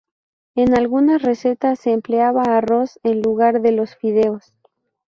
[0.55, 4.51] En algunas recetas se emplea arroz en lugar de los fideos.